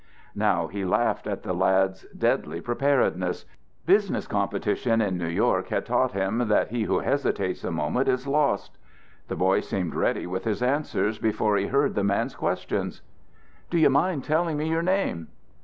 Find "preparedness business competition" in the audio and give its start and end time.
2.59-4.99